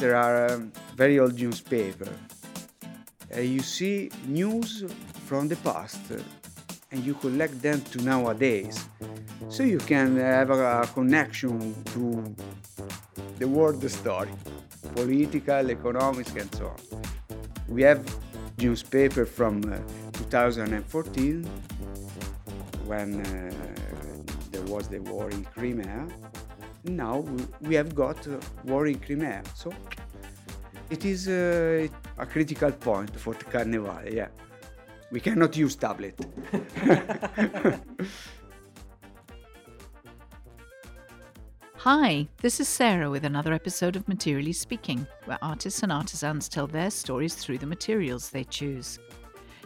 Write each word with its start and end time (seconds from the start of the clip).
There 0.00 0.16
are 0.16 0.50
um, 0.50 0.72
very 0.96 1.18
old 1.18 1.38
newspaper. 1.38 2.08
Uh, 3.36 3.40
you 3.40 3.60
see 3.60 4.10
news 4.26 4.84
from 5.26 5.46
the 5.46 5.56
past 5.56 6.00
uh, 6.10 6.16
and 6.90 7.04
you 7.04 7.12
collect 7.12 7.60
them 7.60 7.82
to 7.92 8.02
nowadays. 8.02 8.82
So 9.50 9.64
you 9.64 9.78
can 9.78 10.16
have 10.16 10.50
a, 10.50 10.88
connection 10.94 11.74
to 11.92 12.34
the 13.38 13.48
world 13.48 13.82
story, 13.90 14.30
political, 14.94 15.70
economic, 15.70 16.28
and 16.36 16.54
so 16.54 16.66
on. 16.66 17.02
We 17.68 17.82
have 17.82 18.00
newspaper 18.58 19.26
from 19.26 19.62
uh, 19.64 19.78
2014 20.12 21.44
when 22.86 23.20
uh, 23.20 23.50
there 24.52 24.62
was 24.62 24.88
the 24.88 25.00
war 25.00 25.30
in 25.30 25.44
Crimea 25.44 26.06
now 26.84 27.24
we 27.60 27.74
have 27.74 27.94
got 27.94 28.16
war 28.64 28.86
in 28.86 28.98
Crimea. 28.98 29.42
So 29.54 29.72
it 30.88 31.04
is 31.04 31.28
uh, 31.28 31.88
a 32.18 32.26
critical 32.26 32.72
point 32.72 33.14
for 33.16 33.34
the 33.34 33.44
Carnival, 33.44 34.00
yeah. 34.10 34.28
We 35.10 35.20
cannot 35.20 35.56
use 35.56 35.74
tablet. 35.74 36.18
Hi, 41.82 42.28
this 42.42 42.60
is 42.60 42.68
Sarah 42.68 43.08
with 43.08 43.24
another 43.24 43.54
episode 43.54 43.96
of 43.96 44.06
Materially 44.06 44.52
Speaking, 44.52 45.06
where 45.24 45.38
artists 45.40 45.82
and 45.82 45.90
artisans 45.90 46.46
tell 46.46 46.66
their 46.66 46.90
stories 46.90 47.34
through 47.34 47.56
the 47.56 47.66
materials 47.66 48.28
they 48.28 48.44
choose. 48.44 48.98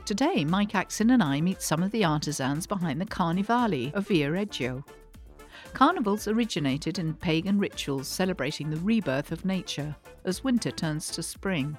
Today, 0.05 0.45
Mike 0.45 0.77
Axon 0.77 1.11
and 1.11 1.23
I 1.23 1.41
meet 1.41 1.61
some 1.61 1.83
of 1.83 1.91
the 1.91 2.05
artisans 2.05 2.69
behind 2.69 3.01
the 3.01 3.07
Carnivali 3.07 3.93
of 3.95 4.07
Viareggio, 4.07 4.85
Carnivals 5.73 6.29
originated 6.29 7.01
in 7.01 7.15
pagan 7.15 7.59
rituals 7.59 8.07
celebrating 8.07 8.71
the 8.71 8.77
rebirth 8.77 9.33
of 9.33 9.45
nature 9.45 9.97
as 10.25 10.45
winter 10.45 10.71
turns 10.71 11.11
to 11.11 11.23
spring. 11.23 11.77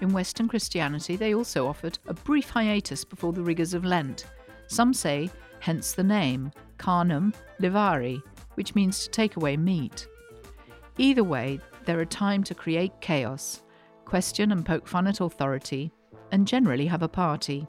In 0.00 0.12
Western 0.12 0.46
Christianity, 0.46 1.16
they 1.16 1.34
also 1.34 1.66
offered 1.66 1.98
a 2.06 2.14
brief 2.14 2.50
hiatus 2.50 3.04
before 3.04 3.32
the 3.32 3.42
rigours 3.42 3.74
of 3.74 3.84
Lent. 3.84 4.26
Some 4.68 4.94
say, 4.94 5.28
hence 5.58 5.92
the 5.92 6.04
name, 6.04 6.52
carnum 6.78 7.34
levari, 7.60 8.22
which 8.54 8.74
means 8.74 9.04
to 9.04 9.10
take 9.10 9.36
away 9.36 9.56
meat. 9.56 10.06
Either 10.98 11.24
way, 11.24 11.60
they're 11.84 12.00
a 12.00 12.06
time 12.06 12.44
to 12.44 12.54
create 12.54 13.00
chaos, 13.00 13.62
question 14.04 14.52
and 14.52 14.64
poke 14.64 14.86
fun 14.86 15.06
at 15.06 15.20
authority, 15.20 15.92
and 16.30 16.46
generally 16.46 16.86
have 16.86 17.02
a 17.02 17.08
party. 17.08 17.66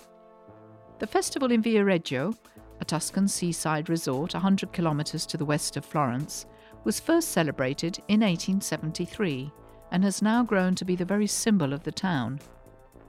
The 1.00 1.08
festival 1.08 1.52
in 1.52 1.62
Viareggio, 1.62 2.38
a 2.80 2.86
Tuscan 2.86 3.28
seaside 3.28 3.90
resort 3.90 4.34
100 4.34 4.72
kilometres 4.72 5.26
to 5.28 5.38
the 5.38 5.46
west 5.46 5.78
of 5.78 5.86
Florence, 5.86 6.46
was 6.84 7.00
first 7.00 7.30
celebrated 7.30 7.98
in 8.08 8.22
1873 8.22 9.52
and 9.92 10.04
has 10.04 10.22
now 10.22 10.44
grown 10.44 10.76
to 10.76 10.86
be 10.86 10.96
the 10.96 11.06
very 11.06 11.28
symbol 11.28 11.74
of 11.74 11.84
the 11.84 11.92
town. 11.92 12.40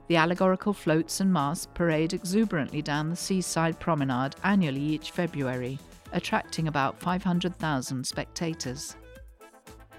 The 0.07 0.15
allegorical 0.15 0.73
floats 0.73 1.19
and 1.19 1.31
masts 1.31 1.67
parade 1.73 2.13
exuberantly 2.13 2.81
down 2.81 3.09
the 3.09 3.15
seaside 3.15 3.79
promenade 3.79 4.35
annually 4.43 4.81
each 4.81 5.11
February, 5.11 5.77
attracting 6.11 6.67
about 6.67 6.99
500,000 6.99 8.05
spectators. 8.05 8.95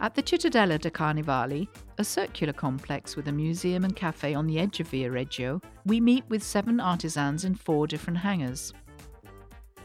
At 0.01 0.15
the 0.15 0.23
Cittadella 0.23 0.79
de 0.79 0.91
Carnivali, 0.91 1.67
a 1.99 2.05
circular 2.05 2.53
complex 2.53 3.17
with 3.17 3.27
a 3.27 3.33
museum 3.33 3.85
and 3.85 3.97
cafe 3.97 4.33
on 4.33 4.47
the 4.47 4.61
edge 4.61 4.79
of 4.79 4.89
Viareggio, 4.89 5.61
we 5.87 6.01
meet 6.01 6.25
with 6.29 6.43
seven 6.43 6.79
artisans 6.79 7.45
in 7.45 7.57
four 7.57 7.89
different 7.89 8.19
hangars. 8.19 8.73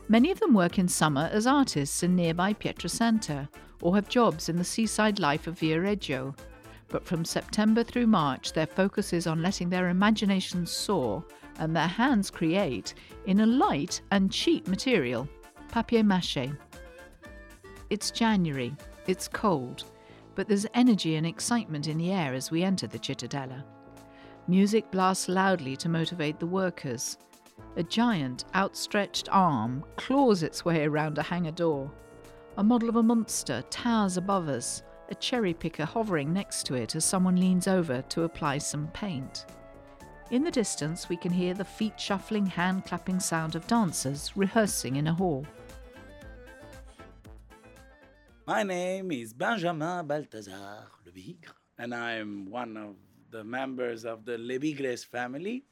Many 0.10 0.30
of 0.30 0.40
them 0.40 0.54
work 0.54 0.78
in 0.78 0.88
summer 0.88 1.30
as 1.32 1.48
artists 1.48 2.04
in 2.04 2.16
nearby 2.16 2.54
Pietrasanta 2.54 3.50
or 3.82 3.96
have 3.96 4.08
jobs 4.08 4.50
in 4.50 4.58
the 4.58 4.64
seaside 4.64 5.18
life 5.18 5.48
of 5.48 5.60
Viareggio. 5.60 6.38
But 6.90 7.06
from 7.06 7.26
September 7.26 7.84
through 7.84 8.08
March, 8.08 8.54
their 8.54 8.68
focus 8.68 9.14
is 9.14 9.26
on 9.26 9.42
letting 9.42 9.70
their 9.70 9.90
imaginations 9.90 10.70
soar 10.70 11.24
and 11.58 11.76
their 11.76 11.88
hands 11.88 12.30
create 12.30 12.94
in 13.26 13.40
a 13.40 13.46
light 13.46 14.02
and 14.12 14.32
cheap 14.32 14.68
material, 14.68 15.28
papier 15.70 16.04
mache. 16.04 16.50
It's 17.90 18.12
January, 18.12 18.76
it's 19.08 19.28
cold, 19.28 19.84
but 20.36 20.48
there's 20.48 20.66
energy 20.74 21.16
and 21.16 21.26
excitement 21.26 21.88
in 21.88 21.98
the 21.98 22.12
air 22.12 22.34
as 22.34 22.52
we 22.52 22.64
enter 22.64 22.88
the 22.88 23.00
Cittadella. 23.00 23.64
Music 24.48 24.90
blasts 24.92 25.30
loudly 25.30 25.76
to 25.78 25.90
motivate 25.90 26.40
the 26.40 26.46
workers. 26.46 27.18
A 27.76 27.84
giant, 27.84 28.46
outstretched 28.56 29.30
arm 29.32 29.84
claws 29.96 30.44
its 30.44 30.66
way 30.66 30.84
around 30.86 31.18
a 31.18 31.24
hangar 31.24 31.52
door. 31.52 31.92
A 32.58 32.64
model 32.64 32.90
of 32.90 32.98
a 32.98 33.04
monster 33.04 33.64
towers 33.70 34.18
above 34.18 34.48
us, 34.48 34.84
a 35.10 35.16
cherry 35.16 35.54
picker 35.54 35.86
hovering 35.86 36.34
next 36.34 36.66
to 36.66 36.76
it 36.76 36.96
as 36.96 37.06
someone 37.06 37.36
leans 37.36 37.68
over 37.68 38.02
to 38.10 38.24
apply 38.24 38.58
some 38.58 38.88
paint. 38.90 39.46
In 40.34 40.44
the 40.44 40.50
distance, 40.50 41.10
we 41.10 41.16
can 41.16 41.32
hear 41.32 41.54
the 41.54 41.64
feet 41.64 42.00
shuffling, 42.00 42.48
hand 42.48 42.86
clapping 42.86 43.20
sound 43.20 43.54
of 43.54 43.68
dancers 43.68 44.32
rehearsing 44.36 44.96
in 44.96 45.06
a 45.06 45.14
hall. 45.14 45.46
My 48.48 48.64
name 48.64 49.12
is 49.12 49.32
Benjamin 49.32 50.08
Balthazar 50.08 50.88
Lebigre, 51.06 51.54
and 51.78 51.94
I'm 51.94 52.50
one 52.50 52.76
of 52.78 52.96
the 53.30 53.44
members 53.44 54.06
of 54.06 54.26
the 54.26 54.40
Lebigres 54.40 55.06
family 55.06 55.66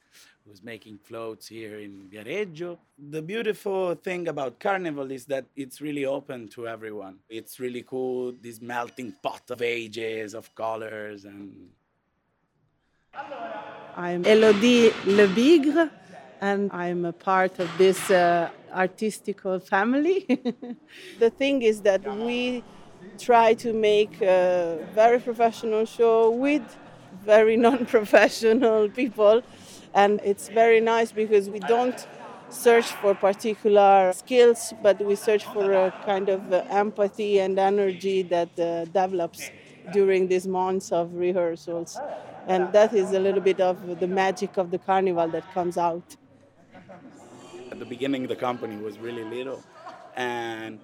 who's 0.46 0.62
making 0.62 0.98
floats 0.98 1.48
here 1.48 1.80
in 1.80 2.08
Viareggio. 2.08 2.78
The 2.96 3.20
beautiful 3.20 3.96
thing 3.96 4.28
about 4.28 4.60
Carnival 4.60 5.10
is 5.10 5.24
that 5.24 5.46
it's 5.56 5.80
really 5.80 6.06
open 6.06 6.46
to 6.50 6.68
everyone. 6.68 7.18
It's 7.28 7.58
really 7.58 7.82
cool, 7.82 8.32
this 8.40 8.60
melting 8.60 9.16
pot 9.24 9.42
of 9.50 9.60
ages, 9.60 10.34
of 10.34 10.54
colors, 10.54 11.24
and. 11.24 11.70
I'm 13.96 14.24
Elodie 14.24 14.90
Lebigre, 15.04 15.90
and 16.40 16.70
I'm 16.72 17.04
a 17.04 17.12
part 17.12 17.58
of 17.58 17.68
this 17.76 18.10
uh, 18.10 18.48
artistical 18.72 19.60
family. 19.60 20.24
the 21.18 21.30
thing 21.30 21.62
is 21.62 21.82
that 21.82 22.02
we 22.06 22.64
try 23.18 23.54
to 23.54 23.72
make 23.72 24.20
a 24.22 24.78
very 24.94 25.20
professional 25.20 25.84
show 25.84 26.30
with 26.30 26.62
very 27.12 27.56
non-professional 27.66 28.88
people 28.88 29.42
and 29.94 30.20
it's 30.24 30.48
very 30.48 30.80
nice 30.80 31.12
because 31.12 31.50
we 31.50 31.60
don't 31.60 32.06
search 32.48 32.86
for 32.94 33.14
particular 33.14 34.12
skills, 34.14 34.72
but 34.80 35.00
we 35.04 35.16
search 35.16 35.44
for 35.44 35.72
a 35.72 35.92
kind 36.04 36.28
of 36.28 36.52
uh, 36.52 36.62
empathy 36.70 37.38
and 37.40 37.58
energy 37.58 38.22
that 38.22 38.58
uh, 38.58 38.84
develops 38.86 39.52
during 39.90 40.28
these 40.28 40.46
months 40.46 40.92
of 40.92 41.12
rehearsals. 41.14 42.00
And 42.46 42.72
that 42.72 42.92
is 42.92 43.12
a 43.12 43.20
little 43.20 43.40
bit 43.40 43.60
of 43.60 44.00
the 44.00 44.06
magic 44.06 44.56
of 44.56 44.70
the 44.70 44.78
carnival 44.78 45.28
that 45.28 45.44
comes 45.54 45.76
out. 45.78 46.16
At 47.70 47.78
the 47.78 47.84
beginning, 47.84 48.26
the 48.26 48.36
company 48.36 48.76
was 48.76 48.98
really 48.98 49.24
little, 49.24 49.62
and 50.16 50.78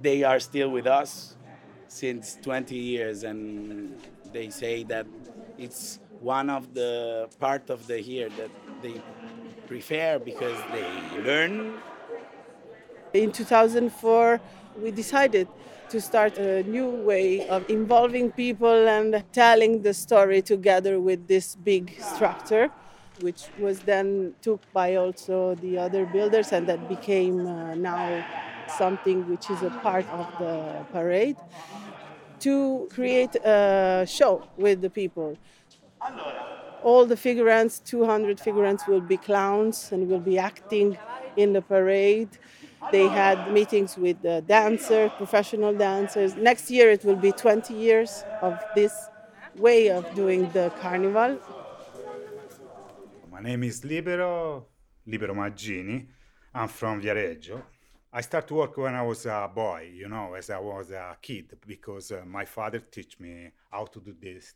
they 0.00 0.22
are 0.22 0.38
still 0.38 0.70
with 0.70 0.86
us 0.86 1.36
since 1.88 2.38
20 2.42 2.76
years, 2.76 3.24
and 3.24 3.98
they 4.32 4.50
say 4.50 4.84
that 4.84 5.06
it's 5.58 5.98
one 6.20 6.48
of 6.48 6.74
the 6.74 7.28
part 7.40 7.70
of 7.70 7.86
the 7.86 8.00
year 8.00 8.28
that 8.30 8.50
they 8.82 9.00
prefer 9.66 10.18
because 10.18 10.58
they 10.72 11.22
learn. 11.22 11.74
In 13.14 13.30
2004, 13.30 14.40
we 14.80 14.90
decided 14.90 15.46
to 15.90 16.00
start 16.00 16.38
a 16.38 16.62
new 16.62 16.88
way 16.88 17.46
of 17.48 17.68
involving 17.68 18.32
people 18.32 18.88
and 18.88 19.22
telling 19.32 19.82
the 19.82 19.92
story 19.92 20.40
together 20.40 20.98
with 20.98 21.28
this 21.28 21.54
big 21.56 21.92
structure, 22.00 22.70
which 23.20 23.48
was 23.58 23.80
then 23.80 24.34
took 24.40 24.60
by 24.72 24.94
also 24.96 25.54
the 25.56 25.76
other 25.76 26.06
builders 26.06 26.52
and 26.52 26.66
that 26.66 26.88
became 26.88 27.46
uh, 27.46 27.74
now 27.74 28.24
something 28.66 29.28
which 29.28 29.50
is 29.50 29.62
a 29.62 29.70
part 29.82 30.06
of 30.08 30.26
the 30.38 30.86
parade 30.90 31.36
to 32.40 32.88
create 32.90 33.36
a 33.44 34.06
show 34.08 34.42
with 34.56 34.80
the 34.80 34.88
people. 34.88 35.36
All 36.82 37.04
the 37.04 37.14
figurants, 37.14 37.84
200 37.84 38.38
figurants, 38.38 38.88
will 38.88 39.02
be 39.02 39.18
clowns 39.18 39.92
and 39.92 40.08
will 40.08 40.18
be 40.18 40.38
acting 40.38 40.96
in 41.36 41.52
the 41.52 41.62
parade. 41.62 42.30
They 42.90 43.06
had 43.06 43.52
meetings 43.52 43.96
with 43.96 44.20
the 44.22 44.42
dancers, 44.42 45.10
professional 45.16 45.74
dancers. 45.74 46.36
Next 46.36 46.70
year 46.70 46.90
it 46.90 47.04
will 47.04 47.16
be 47.16 47.32
20 47.32 47.72
years 47.74 48.24
of 48.40 48.58
this 48.74 49.08
way 49.56 49.90
of 49.90 50.12
doing 50.14 50.50
the 50.50 50.72
carnival. 50.80 51.38
My 53.30 53.40
name 53.40 53.62
is 53.64 53.84
Libero, 53.84 54.66
Libero 55.06 55.34
Maggini. 55.34 56.06
I'm 56.54 56.68
from 56.68 57.00
Viareggio. 57.00 57.62
I 58.12 58.20
started 58.20 58.48
to 58.48 58.54
work 58.54 58.76
when 58.76 58.94
I 58.94 59.02
was 59.02 59.24
a 59.24 59.50
boy, 59.54 59.90
you 59.94 60.08
know, 60.08 60.34
as 60.34 60.50
I 60.50 60.58
was 60.58 60.90
a 60.90 61.16
kid, 61.22 61.56
because 61.66 62.12
uh, 62.12 62.22
my 62.26 62.44
father 62.44 62.80
taught 62.80 63.18
me 63.18 63.50
how 63.70 63.86
to 63.86 64.00
do 64.00 64.14
this. 64.20 64.54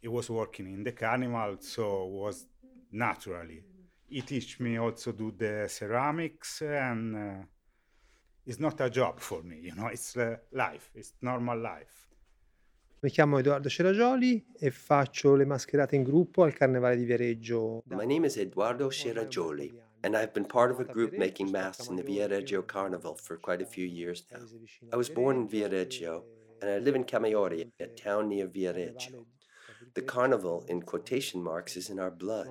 He 0.00 0.08
was 0.08 0.30
working 0.30 0.66
in 0.72 0.82
the 0.82 0.92
carnival, 0.92 1.56
so 1.60 2.06
was 2.06 2.46
naturally. 2.90 3.62
He 4.08 4.22
teach 4.22 4.60
me 4.60 4.78
also 4.78 5.12
do 5.12 5.32
the 5.36 5.66
ceramics, 5.68 6.62
and 6.62 7.16
uh, 7.16 7.44
it's 8.44 8.58
not 8.58 8.80
a 8.80 8.88
job 8.88 9.18
for 9.18 9.42
me, 9.42 9.58
you 9.60 9.74
know, 9.74 9.88
it's 9.88 10.16
uh, 10.16 10.36
life, 10.52 10.90
it's 10.94 11.14
normal 11.20 11.58
life. 11.58 12.04
Mi 13.00 13.10
chiamo 13.10 13.38
Edoardo 13.38 13.68
Ceragioli 13.68 14.44
e 14.58 14.70
faccio 14.70 15.34
le 15.34 15.44
mascherate 15.44 15.96
in 15.96 16.02
gruppo 16.02 16.44
al 16.44 16.52
Carnevale 16.52 16.96
di 16.96 17.04
Viareggio. 17.04 17.82
My 17.88 18.06
name 18.06 18.26
is 18.26 18.36
Eduardo 18.36 18.88
Ceragioli. 18.88 19.84
and 20.06 20.16
I've 20.16 20.32
been 20.32 20.44
part 20.44 20.70
of 20.70 20.78
a 20.78 20.84
group 20.84 21.12
making 21.18 21.50
masks 21.50 21.88
in 21.88 21.96
the 21.96 22.02
Viareggio 22.02 22.64
Carnival 22.64 23.16
for 23.16 23.36
quite 23.36 23.60
a 23.60 23.66
few 23.66 23.84
years 23.84 24.22
now. 24.30 24.38
I 24.92 24.96
was 24.96 25.08
born 25.08 25.36
in 25.36 25.48
Viareggio, 25.48 26.22
and 26.60 26.70
I 26.70 26.78
live 26.78 26.94
in 26.94 27.04
Camaiore, 27.04 27.66
a 27.80 27.86
town 27.86 28.28
near 28.28 28.46
Viareggio. 28.46 29.26
The 29.94 30.02
carnival, 30.02 30.64
in 30.68 30.82
quotation 30.82 31.42
marks, 31.42 31.76
is 31.76 31.90
in 31.90 31.98
our 31.98 32.10
blood 32.10 32.48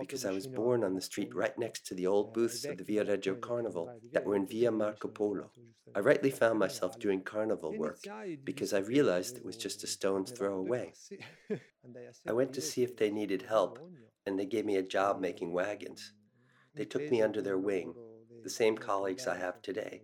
because 0.00 0.24
I 0.24 0.32
was 0.32 0.46
born 0.46 0.84
on 0.84 0.94
the 0.94 1.00
street 1.00 1.34
right 1.34 1.56
next 1.58 1.86
to 1.86 1.94
the 1.94 2.06
old 2.06 2.34
booths 2.34 2.64
of 2.64 2.76
the 2.76 2.84
Viareggio 2.84 3.40
Carnival 3.40 4.00
that 4.12 4.24
were 4.24 4.36
in 4.36 4.46
Via 4.46 4.70
Marco 4.70 5.08
Polo. 5.08 5.50
I 5.94 6.00
rightly 6.00 6.30
found 6.30 6.58
myself 6.58 6.98
doing 6.98 7.22
carnival 7.22 7.76
work 7.76 8.00
because 8.44 8.72
I 8.72 8.78
realized 8.78 9.36
it 9.36 9.44
was 9.44 9.56
just 9.56 9.84
a 9.84 9.86
stone's 9.86 10.30
throw 10.30 10.56
away. 10.56 10.92
I 12.26 12.32
went 12.32 12.52
to 12.54 12.60
see 12.60 12.82
if 12.82 12.96
they 12.96 13.10
needed 13.10 13.42
help, 13.42 13.78
and 14.26 14.38
they 14.38 14.46
gave 14.46 14.64
me 14.64 14.76
a 14.76 14.82
job 14.82 15.20
making 15.20 15.52
wagons. 15.52 16.12
They 16.74 16.84
took 16.84 17.10
me 17.10 17.22
under 17.22 17.42
their 17.42 17.58
wing, 17.58 17.94
the 18.42 18.50
same 18.50 18.76
colleagues 18.76 19.26
I 19.26 19.36
have 19.36 19.62
today. 19.62 20.02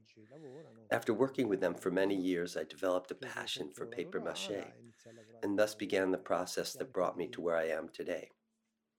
After 0.90 1.14
working 1.14 1.48
with 1.48 1.60
them 1.60 1.74
for 1.74 1.90
many 1.90 2.16
years, 2.16 2.56
I 2.56 2.64
developed 2.64 3.10
a 3.10 3.14
passion 3.14 3.70
for 3.74 3.86
paper 3.86 4.20
mache, 4.20 4.64
and 5.44 5.56
thus 5.58 5.74
began 5.74 6.10
the 6.10 6.18
process 6.18 6.72
that 6.72 6.92
brought 6.92 7.16
me 7.16 7.28
to 7.28 7.40
where 7.40 7.56
I 7.56 7.68
am 7.68 7.88
today. 7.90 8.30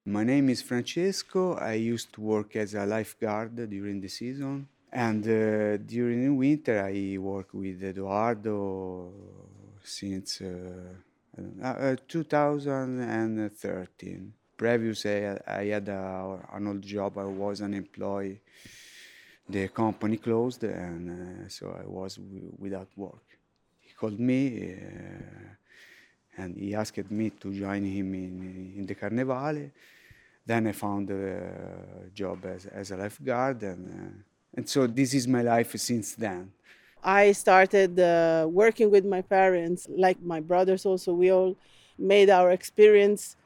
My 0.05 0.23
name 0.23 0.47
is 0.49 0.61
Francesco. 0.61 1.55
I 1.55 1.73
used 1.73 2.13
to 2.13 2.21
work 2.21 2.55
as 2.55 2.73
a 2.75 2.85
lifeguard 2.85 3.57
during 3.69 3.99
the 3.99 4.07
season. 4.07 4.69
And 4.91 5.27
uh, 5.27 5.77
during 5.77 6.25
the 6.25 6.33
winter, 6.33 6.85
I 6.85 7.17
work 7.17 7.53
with 7.53 7.83
Eduardo 7.83 9.11
since 9.83 10.41
uh, 10.41 10.93
uh, 11.63 11.95
2013 12.07 14.33
previously 14.57 15.27
I, 15.47 15.65
had 15.65 15.89
a, 15.89 16.39
an 16.53 16.67
old 16.67 16.81
job. 16.81 17.17
I 17.17 17.25
was 17.25 17.61
an 17.61 17.73
employee. 17.73 18.41
The 19.47 19.67
company 19.67 20.17
closed, 20.17 20.63
and 20.63 21.45
uh, 21.45 21.49
so 21.49 21.77
I 21.79 21.85
was 21.85 22.15
w- 22.15 22.51
without 22.57 22.87
work. 22.95 23.37
He 23.79 23.93
called 23.93 24.19
me, 24.19 24.73
uh, 24.73 24.77
and 26.37 26.55
he 26.57 26.75
asked 26.75 27.09
me 27.11 27.29
to 27.29 27.53
join 27.53 27.83
him 27.85 28.13
in, 28.13 28.73
in 28.77 28.85
the 28.85 28.95
Carnevale. 28.95 29.71
Then 30.45 30.67
I 30.67 30.71
found 30.73 31.09
a 31.09 32.09
job 32.13 32.45
as, 32.45 32.67
as 32.67 32.91
a 32.91 32.97
lifeguard, 32.97 33.63
and, 33.63 33.89
uh, 33.89 34.57
and 34.57 34.69
so 34.69 34.85
this 34.85 35.13
is 35.13 35.27
my 35.27 35.41
life 35.41 35.75
since 35.77 36.13
then. 36.15 36.51
I 37.03 37.31
started 37.31 37.99
uh, 37.99 38.47
working 38.49 38.91
with 38.91 39.05
my 39.05 39.21
parents, 39.21 39.87
like 39.89 40.21
my 40.21 40.39
brothers 40.39 40.85
also. 40.85 41.13
We 41.13 41.31
all 41.31 41.55
made 41.97 42.29
our 42.29 42.51
experience 42.51 43.37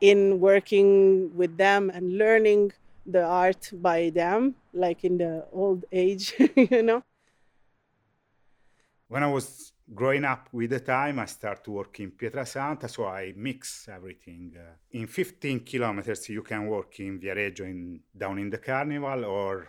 in 0.00 0.40
working 0.40 1.34
with 1.36 1.56
them 1.56 1.90
and 1.90 2.18
learning 2.18 2.72
the 3.06 3.24
art 3.24 3.70
by 3.72 4.10
them, 4.10 4.56
like 4.72 5.04
in 5.04 5.18
the 5.18 5.46
old 5.52 5.84
age, 5.92 6.34
you 6.56 6.82
know. 6.82 7.02
When 9.08 9.22
I 9.22 9.28
was 9.28 9.72
growing 9.94 10.24
up 10.24 10.48
with 10.52 10.70
the 10.70 10.80
time, 10.80 11.18
I 11.18 11.26
start 11.26 11.64
to 11.64 11.70
work 11.70 12.00
in 12.00 12.12
Pietrasanta, 12.12 12.88
so 12.88 13.06
I 13.06 13.32
mix 13.36 13.88
everything. 13.88 14.56
Uh, 14.56 14.74
in 14.92 15.06
15 15.06 15.60
kilometers, 15.60 16.28
you 16.28 16.42
can 16.42 16.66
work 16.66 16.98
in 17.00 17.20
Viareggio 17.20 17.60
in, 17.60 18.00
down 18.16 18.38
in 18.38 18.50
the 18.50 18.58
carnival 18.58 19.24
or 19.24 19.68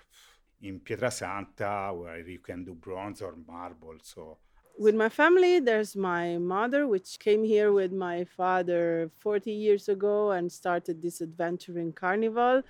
in 0.62 0.80
Pietrasanta, 0.80 1.96
where 1.96 2.20
you 2.28 2.40
can 2.40 2.64
do 2.64 2.74
bronze 2.74 3.22
or 3.22 3.36
marble. 3.48 3.98
So 4.02 4.38
with 4.80 4.96
my 4.96 5.10
family, 5.10 5.60
there's 5.60 5.96
my 5.96 6.38
mother, 6.38 6.88
which 6.88 7.20
came 7.20 7.44
here 7.44 7.72
with 7.72 7.92
my 7.92 8.24
father 8.24 9.10
40 9.20 9.52
years 9.52 9.90
ago 9.90 10.32
and 10.32 10.52
started 10.52 11.02
this 11.02 11.20
adventure 11.22 11.80
in 11.80 11.92
carnival. 11.92 12.62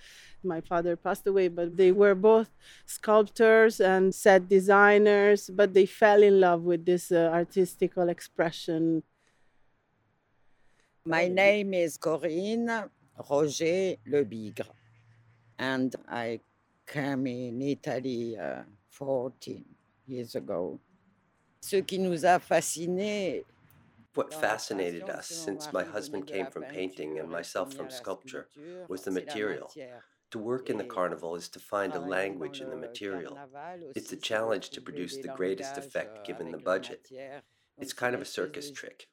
My 0.43 0.61
father 0.61 0.95
passed 0.95 1.27
away, 1.27 1.49
but 1.49 1.75
they 1.75 1.91
were 1.91 2.15
both 2.15 2.49
sculptors 2.85 3.81
and 3.81 4.15
set 4.15 4.47
designers, 4.47 5.49
but 5.49 5.73
they 5.73 5.85
fell 5.85 6.23
in 6.23 6.39
love 6.39 6.61
with 6.61 6.85
this 6.85 7.11
uh, 7.11 7.29
artistical 7.33 8.07
expression. 8.09 9.03
My 11.05 11.27
name 11.27 11.73
is 11.73 11.97
Corinne 11.97 12.89
Roger 13.29 13.95
Le 14.05 14.23
Bigre, 14.23 14.67
and 15.59 15.93
I 16.07 16.39
came 16.85 17.27
in 17.27 17.61
Italy 17.61 18.37
uh, 18.37 18.63
14 18.91 19.65
years 20.05 20.35
ago. 20.35 20.79
Ce 21.61 21.77
qui 21.77 21.99
nous 21.99 22.25
a 22.25 22.39
fascinés 22.39 23.45
what 24.17 24.33
fascinated 24.33 25.09
us, 25.09 25.27
since 25.27 25.71
my 25.71 25.83
husband 25.83 26.25
came 26.25 26.47
from 26.47 26.63
painting 26.63 27.19
and 27.19 27.29
myself 27.29 27.73
from 27.73 27.89
sculpture, 27.89 28.47
was 28.89 29.03
the 29.03 29.11
material. 29.11 29.71
To 30.31 30.39
work 30.39 30.69
in 30.69 30.77
the 30.77 30.83
carnival 30.83 31.35
is 31.35 31.47
to 31.49 31.59
find 31.59 31.93
a 31.93 31.99
language 31.99 32.59
in 32.59 32.69
the 32.69 32.75
material. 32.75 33.37
It's 33.95 34.11
a 34.11 34.17
challenge 34.17 34.71
to 34.71 34.81
produce 34.81 35.17
the 35.17 35.29
greatest 35.29 35.77
effect 35.77 36.25
given 36.25 36.51
the 36.51 36.57
budget. 36.57 37.07
It's 37.77 37.93
kind 37.93 38.15
of 38.15 38.21
a 38.21 38.25
circus 38.25 38.71
trick. 38.71 39.07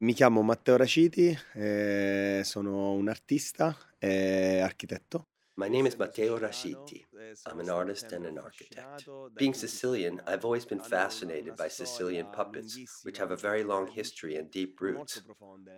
Mi 0.00 0.14
chiamo 0.14 0.42
Matteo 0.42 0.76
Raciti, 0.76 1.36
eh, 1.54 2.42
sono 2.44 2.92
un 2.92 3.08
artista 3.08 3.76
e 3.98 4.60
architetto. 4.60 5.26
My 5.58 5.66
name 5.66 5.86
is 5.86 5.98
Matteo 5.98 6.38
Raciti. 6.38 7.04
I'm 7.44 7.58
an 7.58 7.68
artist 7.68 8.12
and 8.12 8.24
an 8.24 8.38
architect. 8.38 9.08
Being 9.36 9.54
Sicilian, 9.54 10.20
I've 10.24 10.44
always 10.44 10.64
been 10.64 10.78
fascinated 10.78 11.56
by 11.56 11.66
Sicilian 11.66 12.26
puppets, 12.32 12.78
which 13.02 13.18
have 13.18 13.32
a 13.32 13.36
very 13.36 13.64
long 13.64 13.88
history 13.88 14.36
and 14.36 14.48
deep 14.52 14.80
roots. 14.80 15.20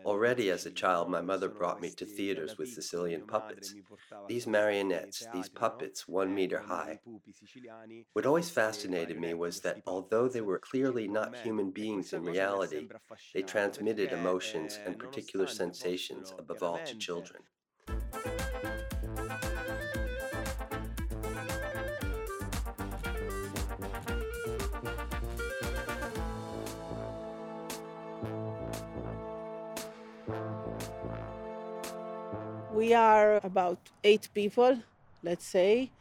Already 0.05 0.51
as 0.51 0.67
a 0.67 0.71
child, 0.71 1.09
my 1.09 1.23
mother 1.23 1.49
brought 1.49 1.81
me 1.81 1.89
to 1.97 2.05
theaters 2.05 2.59
with 2.59 2.69
Sicilian 2.69 3.27
puppets. 3.27 3.75
These 4.29 4.47
marionettes, 4.47 5.27
these 5.33 5.49
puppets, 5.49 6.07
one 6.07 6.35
meter 6.35 6.61
high. 6.61 6.99
What 8.13 8.27
always 8.27 8.51
fascinated 8.51 9.19
me 9.19 9.33
was 9.33 9.61
that 9.61 9.81
although 9.87 10.29
they 10.29 10.43
were 10.43 10.59
clearly 10.59 11.09
not 11.09 11.39
human 11.39 11.71
beings 11.71 12.13
in 12.13 12.23
reality, 12.23 12.87
they 13.33 13.41
transmitted 13.41 14.13
emotions 14.13 14.79
and 14.85 14.99
particular 14.99 15.47
sensations 15.47 16.35
above 16.39 16.63
all 16.63 16.81
to 16.85 16.99
children. 16.99 17.45
We 32.91 32.97
are 32.97 33.39
about 33.45 33.79
eight 34.03 34.29
people, 34.35 34.77
let's 35.23 35.47
say, 35.47 35.93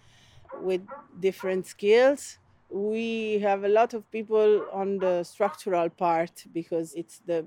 with 0.60 0.82
different 1.20 1.68
skills. 1.68 2.40
We 2.72 3.38
have 3.44 3.64
a 3.64 3.68
lot 3.68 3.94
of 3.94 4.10
people 4.10 4.66
on 4.74 4.98
the 4.98 5.24
structural 5.24 5.90
part 5.90 6.46
because 6.52 6.96
it's 6.96 7.20
the 7.20 7.46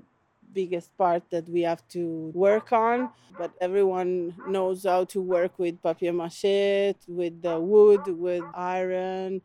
biggest 0.53 0.97
part 0.97 1.23
that 1.31 1.49
we 1.49 1.63
have 1.63 1.85
to 1.89 2.31
work 2.33 2.71
on. 2.71 3.09
But 3.37 3.51
everyone 3.59 4.33
knows 4.47 4.85
how 4.85 5.03
to 5.13 5.19
work 5.19 5.59
with 5.59 5.83
papier 5.83 6.13
mache, 6.13 6.95
with 7.05 7.41
the 7.41 7.59
wood, 7.59 8.07
with 8.07 8.45
iron, 8.53 9.41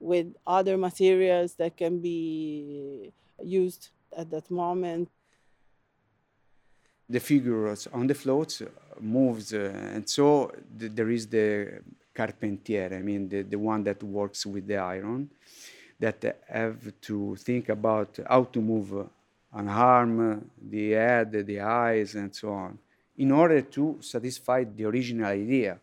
with 0.00 0.26
other 0.44 0.76
materials 0.76 1.54
that 1.60 1.76
can 1.76 2.00
be 2.00 3.12
used 3.44 3.90
at 4.16 4.28
that 4.32 4.50
moment 4.50 5.08
the 7.08 7.20
figures 7.20 7.86
on 7.92 8.06
the 8.06 8.14
floats 8.14 8.62
moves, 9.00 9.52
uh, 9.52 9.72
and 9.94 10.08
so 10.08 10.50
th- 10.78 10.92
there 10.94 11.10
is 11.10 11.26
the 11.26 11.80
carpentier. 12.14 12.90
I 12.92 13.02
mean, 13.02 13.28
the, 13.28 13.42
the 13.42 13.58
one 13.58 13.84
that 13.84 14.02
works 14.02 14.46
with 14.46 14.66
the 14.66 14.76
iron, 14.76 15.30
that 16.00 16.42
have 16.48 16.92
to 17.02 17.36
think 17.36 17.68
about 17.68 18.18
how 18.28 18.44
to 18.44 18.60
move 18.60 19.08
an 19.52 19.68
arm, 19.68 20.50
the 20.60 20.90
head, 20.90 21.32
the 21.46 21.60
eyes, 21.60 22.14
and 22.14 22.34
so 22.34 22.52
on, 22.52 22.78
in 23.16 23.30
order 23.30 23.62
to 23.62 23.98
satisfy 24.00 24.64
the 24.64 24.84
original 24.84 25.26
idea. 25.26 25.78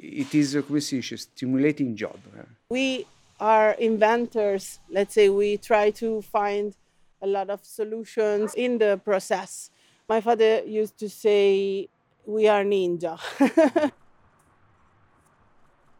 It 0.00 0.32
is 0.34 0.54
a 0.54 0.62
stimulating 1.16 1.96
job. 1.96 2.18
We 2.70 3.06
are 3.40 3.72
inventors. 3.72 4.78
Let's 4.88 5.14
say 5.14 5.28
we 5.28 5.56
try 5.56 5.90
to 5.90 6.22
find 6.22 6.74
a 7.20 7.26
lot 7.26 7.50
of 7.50 7.64
solutions 7.64 8.54
in 8.54 8.78
the 8.78 9.00
process 9.04 9.70
my 10.08 10.20
father 10.20 10.62
used 10.64 10.98
to 10.98 11.08
say, 11.08 11.88
We 12.24 12.48
are 12.48 12.64
ninja. 12.64 13.18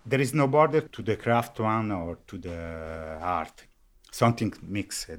There 0.09 0.23
is 0.23 0.33
no 0.33 0.47
border 0.47 0.81
to 0.81 1.03
the 1.03 1.17
craft 1.17 1.61
one 1.61 1.93
or 1.93 2.19
to 2.29 2.39
the 2.39 3.19
art. 3.21 3.67
Something 4.11 4.55
mixed. 4.63 5.11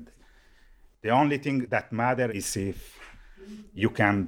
The 1.04 1.10
only 1.12 1.38
thing 1.38 1.68
that 1.70 1.92
matters 1.92 2.34
is 2.34 2.58
if 2.58 3.00
you 3.76 3.92
can 3.92 4.28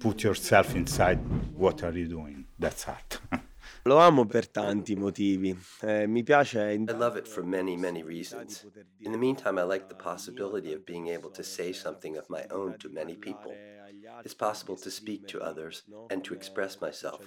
put 0.00 0.22
yourself 0.22 0.74
inside 0.74 1.18
what 1.54 1.82
are 1.82 1.92
you 1.92 2.08
doing. 2.08 2.46
That's 2.58 2.88
art. 2.88 3.20
Lo 3.84 3.98
amo 3.98 4.24
per 4.24 4.50
tanti 4.50 4.96
motivi. 4.96 5.54
Eh, 5.82 6.06
mi 6.06 6.22
piace. 6.22 6.72
I 6.72 6.92
love 6.92 7.16
it 7.18 7.28
for 7.28 7.42
many, 7.42 7.76
many 7.76 8.02
reasons. 8.02 8.64
In 9.00 9.12
the 9.12 9.18
meantime, 9.18 9.58
I 9.58 9.62
like 9.62 9.88
the 9.88 9.94
possibility 9.94 10.72
of 10.72 10.86
being 10.86 11.08
able 11.08 11.30
to 11.30 11.42
say 11.42 11.72
something 11.72 12.16
of 12.16 12.28
my 12.30 12.46
own 12.50 12.78
to 12.78 12.88
many 12.88 13.14
people. 13.14 13.54
It's 14.24 14.34
possible 14.34 14.76
to 14.76 14.90
speak 14.90 15.26
to 15.28 15.40
others 15.40 15.82
and 16.10 16.24
to 16.24 16.34
express 16.34 16.80
myself. 16.80 17.20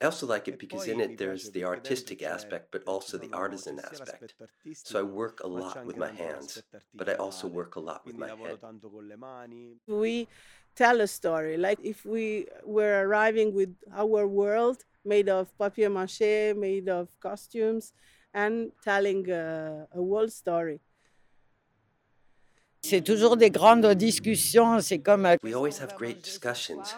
I 0.00 0.04
also 0.04 0.26
like 0.26 0.48
it 0.48 0.58
because 0.58 0.86
in 0.88 1.00
it 1.00 1.18
there's 1.18 1.50
the 1.50 1.64
artistic 1.64 2.22
aspect, 2.22 2.68
but 2.72 2.82
also 2.86 3.18
the 3.18 3.30
artisan 3.32 3.80
aspect. 3.80 4.34
So 4.72 5.00
I 5.00 5.02
work 5.02 5.40
a 5.42 5.46
lot 5.46 5.84
with 5.84 5.96
my 5.96 6.10
hands, 6.10 6.62
but 6.94 7.08
I 7.08 7.14
also 7.14 7.46
work 7.48 7.76
a 7.76 7.80
lot 7.80 8.04
with 8.06 8.16
my 8.18 8.28
head. 8.28 8.58
We 9.86 10.28
tell 10.76 11.00
a 11.00 11.06
story, 11.06 11.56
like 11.56 11.78
if 11.82 12.04
we 12.04 12.46
were 12.64 13.06
arriving 13.06 13.54
with 13.54 13.74
our 13.92 14.26
world 14.26 14.84
made 15.04 15.28
of 15.28 15.56
papier 15.58 15.90
mache, 15.90 16.54
made 16.56 16.88
of 16.88 17.08
costumes, 17.20 17.92
and 18.34 18.72
telling 18.84 19.28
a, 19.30 19.86
a 19.92 19.96
whole 19.96 20.28
story. 20.28 20.80
C'est 22.82 23.02
toujours 23.02 23.36
des 23.36 23.50
grandes 23.50 23.86
discussions, 23.94 24.80
c'est 24.80 24.98
comme... 25.00 25.26
euh, 25.26 25.36
We 25.42 25.54
always 25.54 25.78
have 25.80 25.94
great 25.96 26.22
discussions. 26.22 26.94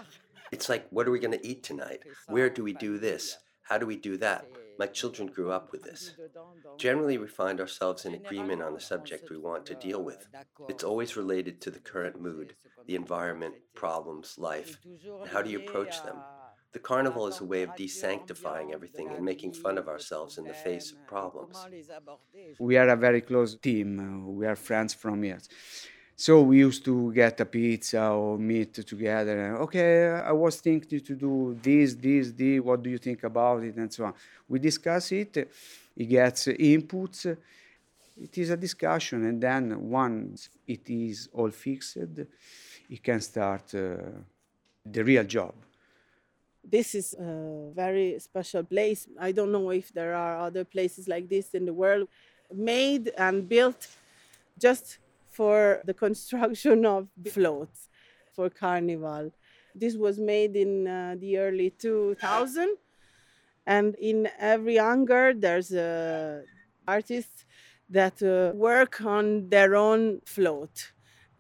It's 0.53 0.69
like, 0.69 0.87
what 0.91 1.07
are 1.07 1.11
we 1.11 1.19
going 1.19 1.33
to 1.37 1.47
eat 1.47 1.63
tonight? 1.63 2.01
Where 2.29 2.49
do 2.51 2.63
we 2.63 2.73
do 2.73 2.99
this? 2.99 3.39
How 3.69 3.79
do 3.79 3.87
we 3.87 3.97
do 3.97 4.17
that? 4.19 4.45
My 4.79 4.87
children 4.87 5.29
grew 5.29 5.51
up 5.53 5.71
with 5.73 5.83
this. 5.83 6.15
Generally, 6.79 7.19
we 7.19 7.27
find 7.27 7.61
ourselves 7.61 8.05
in 8.05 8.15
agreement 8.15 8.63
on 8.63 8.75
the 8.75 8.81
subject 8.81 9.31
we 9.31 9.37
want 9.37 9.67
to 9.67 9.75
deal 9.75 10.03
with. 10.03 10.27
It's 10.69 10.85
always 10.85 11.17
related 11.17 11.61
to 11.63 11.71
the 11.71 11.79
current 11.79 12.21
mood, 12.21 12.55
the 12.87 12.95
environment, 12.97 13.55
problems, 13.75 14.37
life, 14.39 14.79
and 14.85 15.29
how 15.31 15.43
do 15.43 15.51
you 15.51 15.59
approach 15.59 16.03
them? 16.03 16.17
The 16.73 16.79
carnival 16.79 17.27
is 17.27 17.41
a 17.41 17.45
way 17.45 17.63
of 17.63 17.71
desanctifying 17.77 18.73
everything 18.73 19.09
and 19.11 19.23
making 19.25 19.53
fun 19.53 19.77
of 19.77 19.89
ourselves 19.89 20.39
in 20.39 20.45
the 20.45 20.55
face 20.55 20.93
of 20.93 21.07
problems. 21.07 21.57
We 22.59 22.77
are 22.79 22.89
a 22.89 22.97
very 22.97 23.21
close 23.21 23.55
team. 23.57 23.89
uh, 24.01 24.31
We 24.31 24.47
are 24.47 24.57
friends 24.57 24.95
from 24.95 25.23
years. 25.23 25.49
So 26.17 26.41
we 26.43 26.59
used 26.59 26.85
to 26.85 27.13
get 27.13 27.41
a 27.41 27.45
pizza 27.47 28.11
or 28.11 28.39
meet 28.39 28.75
together. 28.75 29.39
and, 29.47 29.57
Okay, 29.59 30.09
I 30.09 30.33
was 30.33 30.61
thinking 30.61 31.01
to 31.01 31.15
do 31.15 31.59
this, 31.61 31.95
this, 31.95 32.33
this. 32.33 32.61
What 32.61 32.83
do 32.83 32.91
you 32.91 32.99
think 32.99 33.23
about 33.25 33.65
it, 33.65 33.77
and 33.77 33.93
so 33.93 34.05
on. 34.05 34.15
We 34.49 34.59
discuss 34.59 35.13
it. 35.13 35.49
He 35.97 36.07
gets 36.07 36.47
inputs. 36.47 37.37
It 38.17 38.39
is 38.39 38.51
a 38.51 38.57
discussion, 38.57 39.25
and 39.25 39.43
then 39.43 39.65
once 39.91 40.49
it 40.67 40.89
is 40.89 41.29
all 41.33 41.51
fixed, 41.51 41.97
he 42.89 42.99
can 42.99 43.21
start 43.21 43.75
uh, 43.75 43.97
the 44.85 45.03
real 45.03 45.25
job. 45.25 45.55
This 46.65 46.95
is 46.95 47.15
a 47.15 47.71
very 47.75 48.19
special 48.19 48.63
place. 48.63 49.09
I 49.21 49.33
don't 49.33 49.53
know 49.53 49.71
if 49.71 49.93
there 49.93 50.15
are 50.15 50.39
other 50.39 50.65
places 50.65 51.09
like 51.09 51.29
this 51.29 51.55
in 51.55 51.65
the 51.67 51.75
world 51.75 52.09
made 52.53 53.11
and 53.19 53.49
built 53.49 53.89
just 54.59 54.99
for 55.29 55.83
the 55.85 55.95
construction 56.05 56.87
of 56.87 57.09
floats 57.31 57.89
for 58.33 58.49
carnival. 58.51 59.33
This 59.75 59.97
was 59.97 60.19
made 60.19 60.57
in 60.57 60.87
uh, 60.87 61.17
the 61.19 61.39
early 61.39 61.71
2000 61.71 62.77
and 63.67 63.95
in 63.97 64.29
every 64.39 64.77
hangar 64.77 65.35
there's 65.35 65.73
artists 66.87 67.45
that 67.89 68.23
uh, 68.23 68.57
work 68.57 69.01
on 69.03 69.49
their 69.51 69.75
own 69.77 70.21
float. 70.27 70.93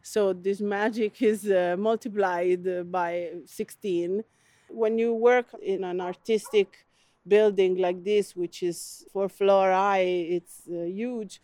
So 0.03 0.33
this 0.33 0.61
magic 0.61 1.23
is 1.23 1.49
uh, 1.51 1.77
multiplied 1.79 2.91
by 2.91 3.31
16 3.47 4.25
when 4.73 4.99
you 4.99 5.15
work 5.15 5.47
in 5.63 5.85
an 5.85 6.01
artistic 6.01 6.87
building 7.27 7.77
like 7.77 8.03
this, 8.05 8.35
which 8.35 8.63
is 8.63 9.05
four 9.13 9.29
floor 9.29 9.71
high, 9.71 10.01
it's 10.37 10.63
uh, 10.69 10.83
huge. 10.85 11.41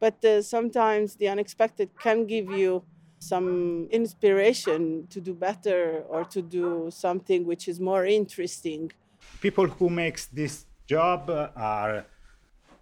But 0.00 0.24
uh, 0.24 0.42
sometimes 0.42 1.16
the 1.16 1.28
unexpected 1.28 1.90
can 1.98 2.26
give 2.26 2.50
you 2.50 2.82
some 3.18 3.88
inspiration 3.90 5.06
to 5.08 5.20
do 5.20 5.32
better 5.32 6.04
or 6.08 6.24
to 6.24 6.42
do 6.42 6.90
something 6.90 7.46
which 7.46 7.68
is 7.68 7.80
more 7.80 8.04
interesting. 8.04 8.92
People 9.40 9.66
who 9.66 9.88
makes 9.88 10.26
this 10.26 10.66
job 10.86 11.30
uh, 11.30 11.48
are 11.56 12.04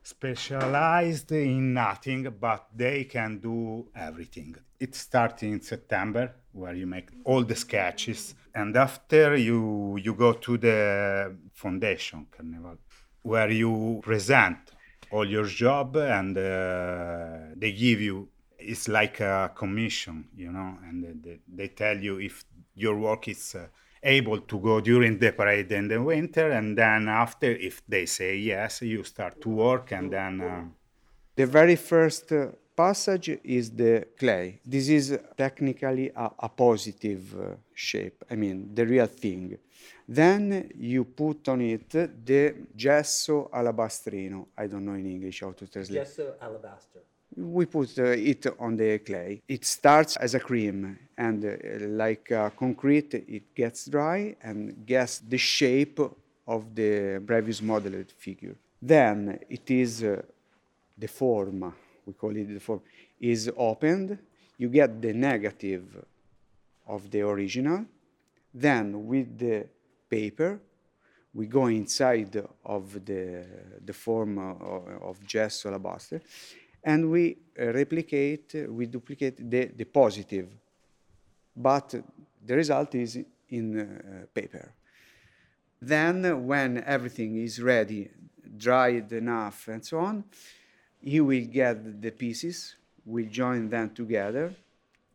specialized 0.03 1.33
in 1.33 1.73
nothing, 1.75 2.29
but 2.41 2.69
they 2.75 3.05
can 3.05 3.39
do 3.39 3.87
everything. 3.95 4.55
It 4.81 4.95
starts 4.95 5.43
in 5.43 5.61
September, 5.61 6.35
where 6.53 6.75
you 6.75 6.87
make 6.87 7.09
all 7.25 7.43
the 7.45 7.55
sketches, 7.57 8.35
and 8.55 8.77
after 8.77 9.37
you 9.37 9.97
you 9.97 10.15
go 10.15 10.33
to 10.35 10.59
the 10.59 11.37
foundation 11.53 12.27
carnival, 12.31 12.79
where 13.23 13.51
you 13.51 14.01
present 14.03 14.59
all 15.11 15.27
your 15.29 15.45
job, 15.47 15.97
and 15.97 16.37
uh, 16.37 17.39
they 17.57 17.73
give 17.73 18.01
you. 18.01 18.29
It's 18.59 18.87
like 18.89 19.19
a 19.21 19.51
commission, 19.57 20.29
you 20.37 20.53
know, 20.53 20.79
and 20.89 21.03
they- 21.25 21.41
they, 21.49 21.69
tell 21.69 21.99
you 21.99 22.21
if 22.21 22.45
your 22.77 22.97
work 22.97 23.27
is 23.27 23.57
uh, 23.57 23.67
able 24.03 24.41
to 24.41 24.59
go 24.59 24.81
during 24.81 25.19
the 25.19 25.33
parade 25.33 25.73
in 25.73 25.89
the 25.89 26.03
winter, 26.03 26.51
and 26.51 26.77
then 26.77 27.09
after, 27.09 27.51
if 27.51 27.83
they 27.87 28.07
say 28.07 28.37
yes, 28.37 28.83
you 28.83 29.05
start 29.05 29.41
to 29.41 29.49
work, 29.49 29.93
and 29.93 30.11
then. 30.11 30.41
Uh, 30.41 30.65
The 31.35 31.47
very 31.47 31.77
first 31.77 32.31
uh, 32.33 32.53
passage 32.77 33.41
is 33.43 33.71
the 33.71 34.05
clay. 34.19 34.61
This 34.67 34.89
is 34.89 35.19
technically 35.35 36.11
a, 36.15 36.31
a 36.39 36.49
positive 36.49 37.25
uh, 37.41 37.57
shape, 37.73 38.23
I 38.31 38.37
mean, 38.37 38.75
the 38.75 38.85
real 38.85 39.07
thing. 39.07 39.57
Then 40.07 40.71
you 40.77 41.05
put 41.05 41.49
on 41.49 41.63
it 41.63 41.89
the 42.25 42.55
gesso 42.77 43.49
alabastrino. 43.51 44.49
I 44.59 44.67
don't 44.67 44.85
know 44.85 44.95
in 44.95 45.07
English 45.07 45.41
how 45.41 45.53
to 45.53 45.67
translate. 45.67 46.05
Gesso 46.05 46.35
alabaster. 46.39 47.01
We 47.37 47.67
put 47.67 47.99
uh, 47.99 48.05
it 48.05 48.47
on 48.59 48.77
the 48.77 48.99
clay. 48.99 49.43
It 49.49 49.65
starts 49.65 50.17
as 50.17 50.35
a 50.35 50.41
cream, 50.41 50.99
and 51.17 51.45
uh, 51.45 51.87
like 51.87 52.31
uh, 52.31 52.51
concrete, 52.51 53.15
it 53.15 53.55
gets 53.55 53.87
dry 53.87 54.37
and 54.43 54.85
gets 54.85 55.19
the 55.21 55.39
shape 55.39 56.01
of 56.47 56.75
the 56.75 57.23
previous 57.27 57.63
modeled 57.63 58.11
figure. 58.11 58.57
Then 58.81 59.39
it 59.49 59.71
is 59.71 60.01
the 60.01 61.09
form, 61.09 61.73
we 62.05 62.13
call 62.13 62.37
it 62.37 62.53
the 62.53 62.61
form, 62.61 62.83
is 63.21 63.51
opened. 63.57 64.19
You 64.59 64.69
get 64.69 65.01
the 65.01 65.13
negative 65.13 66.05
of 66.87 67.11
the 67.11 67.23
original. 67.23 67.87
Then 68.53 69.07
with 69.07 69.39
the 69.39 69.67
paper, 70.11 70.61
we 71.35 71.47
go 71.47 71.67
inside 71.67 72.45
of 72.65 73.05
the, 73.05 73.47
the 73.83 73.93
form 73.93 74.39
uh, 74.39 75.07
of 75.09 75.27
gesso 75.27 75.71
alabaster 75.71 76.21
and 76.85 77.11
we 77.11 77.37
uh, 77.59 77.73
replicate, 77.73 78.55
uh, 78.55 78.73
we 78.73 78.87
duplicate 78.87 79.51
the, 79.51 79.67
the 79.67 79.85
positive, 79.85 80.49
but 81.57 81.95
the 82.45 82.57
result 82.57 82.95
is 82.95 83.19
in 83.51 83.81
uh, 83.81 84.27
paper. 84.35 84.73
Then, 85.81 86.47
when 86.47 86.83
everything 86.87 87.37
is 87.37 87.61
ready, 87.61 88.09
dried 88.57 89.13
enough, 89.13 89.69
and 89.69 89.85
so 89.85 89.99
on, 89.99 90.25
you 91.01 91.25
will 91.25 91.45
get 91.47 92.01
the 92.01 92.11
pieces, 92.11 92.77
we 93.05 93.27
join 93.27 93.69
them 93.69 93.91
together, 93.91 94.55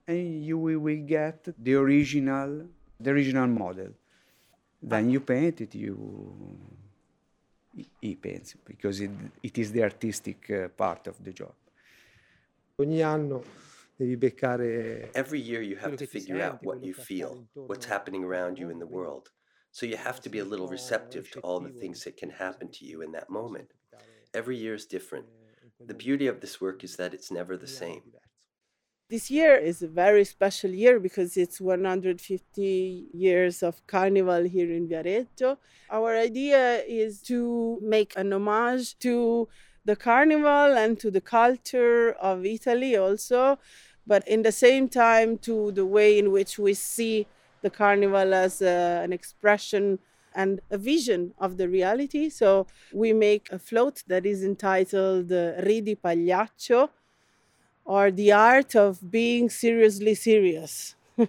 and 0.08 0.44
you 0.44 0.58
will 0.58 0.80
will 0.80 1.06
get 1.06 1.48
the 1.58 1.74
original, 1.76 2.66
the 3.00 3.10
original 3.10 3.48
model. 3.48 3.90
Then 4.82 5.10
you 5.10 5.22
paint 5.22 5.62
it, 5.62 5.76
you 5.76 5.98
he 8.00 8.16
paints 8.16 8.56
because 8.66 9.02
it, 9.02 9.12
it 9.44 9.58
is 9.58 9.72
the 9.72 9.84
artistic 9.84 10.50
uh, 10.50 10.70
part 10.70 11.08
of 11.08 11.16
the 11.24 11.34
job. 11.34 11.54
Ogni 12.76 13.02
anno 13.02 13.44
devi 13.96 14.18
beccare 14.18 15.10
Every 15.14 15.40
year 15.40 15.62
you 15.62 15.78
have 15.78 15.96
to 15.96 16.06
figure 16.06 16.42
out 16.42 16.64
what 16.64 16.84
you 16.84 16.94
feel, 16.94 17.48
what's 17.54 17.88
happening 17.88 18.24
around 18.24 18.58
you 18.60 18.70
in 18.70 18.80
the 18.80 18.86
world. 18.86 19.32
So 19.72 19.86
you 19.86 19.98
have 19.98 20.20
to 20.22 20.30
be 20.30 20.40
a 20.40 20.46
little 20.46 20.68
receptive 20.68 21.30
to 21.32 21.40
all 21.42 21.60
the 21.60 21.70
things 21.70 22.04
that 22.04 22.18
can 22.18 22.30
happen 22.30 22.72
to 22.72 22.86
you 22.86 23.02
in 23.02 23.12
that 23.12 23.30
moment. 23.30 23.74
Every 24.34 24.58
year 24.58 24.76
is 24.76 24.86
different. 24.86 25.26
The 25.86 25.94
beauty 25.94 26.28
of 26.28 26.42
this 26.42 26.60
work 26.60 26.84
is 26.84 26.96
that 26.96 27.14
it's 27.14 27.32
never 27.32 27.58
the 27.58 27.68
same. 27.68 28.02
This 29.10 29.32
year 29.32 29.56
is 29.56 29.82
a 29.82 29.88
very 29.88 30.26
special 30.26 30.72
year 30.72 31.00
because 31.00 31.38
it's 31.38 31.62
150 31.62 33.08
years 33.14 33.64
of 33.64 33.88
carnival 33.88 34.44
here 34.44 34.70
in 34.70 34.90
Viareggio. 34.90 35.56
Our 35.90 36.18
idea 36.18 36.84
is 36.86 37.22
to 37.22 37.80
make 37.82 38.12
an 38.18 38.34
homage 38.34 39.00
to 39.00 39.48
the 39.86 39.96
carnival 39.96 40.78
and 40.78 41.00
to 41.00 41.10
the 41.10 41.22
culture 41.22 42.12
of 42.20 42.46
Italy 42.46 42.98
also, 42.98 43.60
but 44.06 44.28
in 44.28 44.42
the 44.42 44.52
same 44.52 44.90
time 44.90 45.38
to 45.38 45.72
the 45.72 45.86
way 45.86 46.20
in 46.20 46.34
which 46.34 46.60
we 46.60 46.74
see 46.74 47.28
the 47.62 47.70
carnival 47.70 48.34
as 48.34 48.62
uh, 48.62 49.00
an 49.06 49.14
expression 49.14 50.00
and 50.36 50.60
a 50.70 50.78
vision 50.78 51.34
of 51.40 51.56
the 51.56 51.70
reality. 51.70 52.30
So 52.30 52.68
we 52.94 53.14
make 53.14 53.50
a 53.54 53.58
float 53.58 54.04
that 54.08 54.26
is 54.26 54.44
entitled 54.44 55.32
Ridi 55.32 55.96
Pagliaccio, 55.96 56.90
or 57.88 58.12
the 58.12 58.32
art 58.32 58.76
of 58.76 59.00
being 59.10 59.50
seriously 59.50 60.14
serious. 60.14 60.96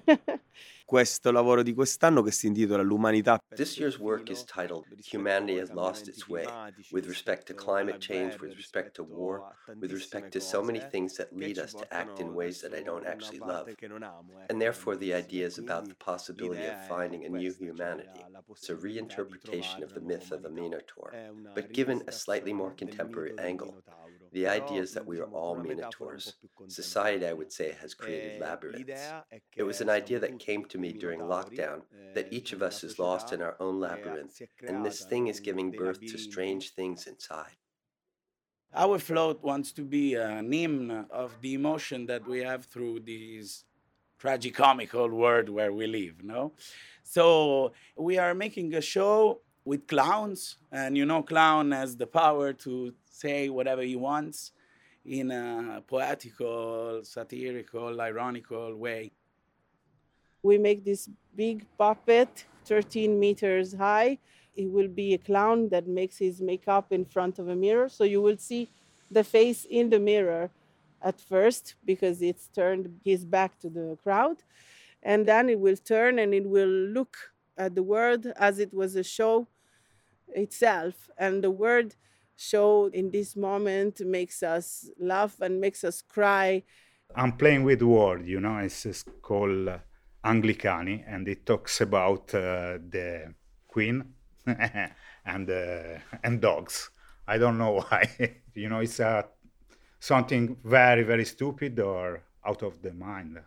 questo 0.88 1.30
lavoro 1.30 1.62
di 1.62 1.74
quest'anno 1.74 2.22
che 2.22 2.30
si 2.30 2.46
intitola 2.46 2.82
L'umanità. 2.82 3.38
This 3.54 3.76
year's 3.76 3.98
work 3.98 4.30
is 4.30 4.42
titled 4.44 4.86
Humanity 5.12 5.60
Has 5.60 5.70
Lost 5.70 6.08
Its 6.08 6.26
Way 6.26 6.46
with 6.90 7.06
respect 7.06 7.44
to 7.48 7.54
climate 7.54 7.98
change, 7.98 8.40
with 8.40 8.56
respect 8.56 8.94
to 8.94 9.04
war, 9.04 9.54
with 9.78 9.92
respect 9.92 10.32
to 10.32 10.40
so 10.40 10.62
many 10.62 10.80
things 10.80 11.14
that 11.16 11.36
lead 11.36 11.58
us 11.58 11.74
to 11.74 11.84
act 11.92 12.20
in 12.20 12.32
ways 12.32 12.62
that 12.62 12.72
I 12.72 12.80
don't 12.80 13.06
actually 13.06 13.40
love. 13.40 13.68
And 14.48 14.58
therefore, 14.58 14.96
the 14.96 15.12
idea 15.12 15.44
is 15.44 15.58
about 15.58 15.90
the 15.90 15.94
possibility 15.96 16.64
of 16.64 16.88
finding 16.88 17.26
a 17.26 17.28
new 17.28 17.52
humanity. 17.52 18.24
It's 18.48 18.70
a 18.70 18.74
reinterpretation 18.74 19.82
of 19.82 19.92
the 19.92 20.00
myth 20.00 20.32
of 20.32 20.46
a 20.46 20.48
Minotaur, 20.48 21.12
but 21.54 21.74
given 21.74 22.02
a 22.06 22.12
slightly 22.12 22.54
more 22.54 22.70
contemporary 22.70 23.34
angle. 23.38 23.76
The 24.32 24.46
idea 24.46 24.82
is 24.82 24.92
that 24.94 25.06
we 25.06 25.18
are 25.18 25.26
all 25.26 25.56
minotaurs. 25.56 26.34
Society, 26.68 27.26
I 27.26 27.32
would 27.32 27.52
say, 27.52 27.74
has 27.80 27.94
created 27.94 28.40
labyrinths. 28.40 29.12
It 29.56 29.62
was 29.62 29.80
an 29.80 29.88
idea 29.88 30.18
that 30.20 30.38
came 30.38 30.64
to 30.66 30.78
me 30.78 30.92
during 30.92 31.20
lockdown 31.20 31.82
that 32.14 32.32
each 32.32 32.52
of 32.52 32.62
us 32.62 32.84
is 32.84 32.98
lost 32.98 33.32
in 33.32 33.40
our 33.42 33.56
own 33.60 33.80
labyrinth, 33.80 34.40
and 34.66 34.84
this 34.84 35.04
thing 35.04 35.28
is 35.28 35.40
giving 35.40 35.70
birth 35.70 36.00
to 36.00 36.18
strange 36.18 36.74
things 36.74 37.06
inside. 37.06 37.56
Our 38.74 38.98
float 38.98 39.42
wants 39.42 39.72
to 39.72 39.82
be 39.82 40.14
an 40.14 40.52
hymn 40.52 41.06
of 41.10 41.40
the 41.40 41.54
emotion 41.54 42.04
that 42.06 42.28
we 42.28 42.40
have 42.40 42.66
through 42.66 43.00
this 43.00 43.64
tragicomical 44.20 45.10
world 45.10 45.48
where 45.48 45.72
we 45.72 45.86
live, 45.86 46.22
no? 46.22 46.52
So 47.02 47.72
we 47.96 48.18
are 48.18 48.34
making 48.34 48.74
a 48.74 48.82
show 48.82 49.40
with 49.64 49.86
clowns, 49.86 50.58
and 50.70 50.96
you 50.96 51.06
know, 51.06 51.22
clown 51.22 51.72
has 51.72 51.96
the 51.96 52.06
power 52.06 52.52
to 52.54 52.92
say 53.18 53.48
whatever 53.48 53.82
he 53.82 53.96
wants 53.96 54.52
in 55.04 55.30
a 55.30 55.82
poetical, 55.86 57.00
satirical, 57.02 58.00
ironical 58.00 58.76
way. 58.76 59.12
We 60.42 60.58
make 60.58 60.84
this 60.84 61.08
big 61.34 61.66
puppet, 61.76 62.44
13 62.66 63.18
meters 63.18 63.74
high. 63.74 64.18
It 64.54 64.70
will 64.70 64.88
be 64.88 65.14
a 65.14 65.18
clown 65.18 65.68
that 65.70 65.86
makes 65.86 66.18
his 66.18 66.40
makeup 66.40 66.92
in 66.92 67.04
front 67.04 67.38
of 67.38 67.48
a 67.48 67.56
mirror. 67.56 67.88
So 67.88 68.04
you 68.04 68.20
will 68.22 68.38
see 68.38 68.68
the 69.10 69.24
face 69.24 69.66
in 69.68 69.90
the 69.90 69.98
mirror 69.98 70.50
at 71.02 71.20
first 71.20 71.74
because 71.84 72.22
it's 72.22 72.48
turned 72.48 73.00
his 73.04 73.24
back 73.24 73.58
to 73.60 73.68
the 73.68 73.96
crowd. 74.02 74.38
And 75.02 75.26
then 75.26 75.48
it 75.48 75.58
will 75.58 75.76
turn 75.76 76.18
and 76.18 76.34
it 76.34 76.46
will 76.46 76.68
look 76.68 77.16
at 77.56 77.74
the 77.74 77.82
world 77.82 78.26
as 78.36 78.58
it 78.58 78.72
was 78.72 78.94
a 78.96 79.04
show 79.04 79.48
itself. 80.34 81.08
And 81.18 81.42
the 81.42 81.50
word 81.50 81.94
show 82.38 82.88
in 82.92 83.10
this 83.10 83.34
moment 83.36 84.00
makes 84.00 84.42
us 84.42 84.88
laugh 84.98 85.40
and 85.40 85.60
makes 85.60 85.82
us 85.82 86.00
cry. 86.02 86.62
I'm 87.16 87.32
playing 87.32 87.64
with 87.64 87.82
word, 87.82 88.26
you 88.26 88.40
know, 88.40 88.58
it's, 88.58 88.86
it's 88.86 89.04
called 89.22 89.68
uh, 89.68 89.78
Anglicani, 90.24 91.04
and 91.06 91.26
it 91.26 91.44
talks 91.44 91.80
about 91.80 92.32
uh, 92.34 92.78
the 92.88 93.34
queen 93.66 94.04
and 94.46 95.50
uh, 95.50 95.98
and 96.22 96.40
dogs. 96.40 96.90
I 97.26 97.38
don't 97.38 97.58
know 97.58 97.80
why, 97.88 98.08
you 98.54 98.68
know, 98.68 98.80
it's 98.80 99.00
uh, 99.00 99.22
something 99.98 100.56
very 100.64 101.02
very 101.02 101.24
stupid 101.24 101.80
or 101.80 102.22
out 102.46 102.62
of 102.62 102.80
the 102.82 102.92
mind. 102.92 103.38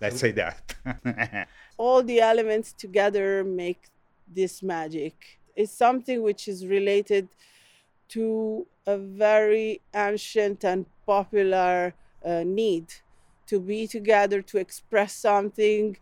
Let's 0.00 0.20
say 0.20 0.32
that. 0.32 0.74
All 1.76 2.02
the 2.02 2.20
elements 2.20 2.72
together 2.72 3.44
make 3.44 3.88
this 4.28 4.62
magic. 4.62 5.38
It's 5.54 5.72
something 5.72 6.22
which 6.22 6.48
is 6.48 6.66
related 6.66 7.28
to 8.08 8.66
a 8.86 8.96
very 8.96 9.80
ancient 9.94 10.64
and 10.64 10.86
popular 11.06 11.94
uh, 12.24 12.42
need 12.44 12.86
to 13.46 13.60
be 13.60 13.86
together, 13.86 14.42
to 14.42 14.58
express 14.58 15.12
something, 15.14 15.96